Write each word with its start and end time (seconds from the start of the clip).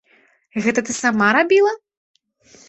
Гэта 0.67 0.83
ты 0.87 0.95
сама 1.01 1.27
рабіла? 1.37 1.71